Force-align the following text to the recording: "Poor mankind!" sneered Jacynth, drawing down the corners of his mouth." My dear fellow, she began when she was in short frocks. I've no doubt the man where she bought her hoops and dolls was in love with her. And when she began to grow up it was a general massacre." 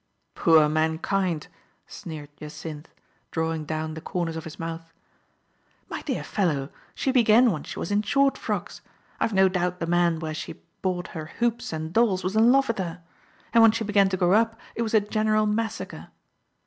"Poor 0.33 0.67
mankind!" 0.67 1.47
sneered 1.85 2.35
Jacynth, 2.37 2.87
drawing 3.29 3.65
down 3.65 3.93
the 3.93 4.01
corners 4.01 4.35
of 4.35 4.45
his 4.45 4.57
mouth." 4.57 4.91
My 5.91 6.01
dear 6.01 6.23
fellow, 6.23 6.69
she 6.95 7.11
began 7.11 7.51
when 7.51 7.61
she 7.63 7.77
was 7.77 7.91
in 7.91 8.01
short 8.01 8.35
frocks. 8.35 8.81
I've 9.19 9.31
no 9.31 9.47
doubt 9.47 9.79
the 9.79 9.85
man 9.85 10.17
where 10.17 10.33
she 10.33 10.53
bought 10.81 11.09
her 11.09 11.27
hoops 11.37 11.71
and 11.71 11.93
dolls 11.93 12.23
was 12.23 12.35
in 12.35 12.51
love 12.51 12.67
with 12.67 12.79
her. 12.79 13.03
And 13.53 13.61
when 13.61 13.73
she 13.73 13.83
began 13.83 14.09
to 14.09 14.17
grow 14.17 14.33
up 14.33 14.59
it 14.73 14.81
was 14.81 14.95
a 14.95 15.01
general 15.01 15.45
massacre." 15.45 16.07